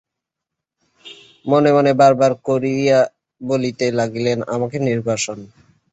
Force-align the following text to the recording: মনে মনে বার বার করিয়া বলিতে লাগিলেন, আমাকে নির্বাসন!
মনে 1.45 1.69
মনে 1.75 1.91
বার 1.99 2.13
বার 2.21 2.33
করিয়া 2.47 2.99
বলিতে 3.41 3.85
লাগিলেন, 3.99 4.37
আমাকে 4.55 4.77
নির্বাসন! 4.87 5.39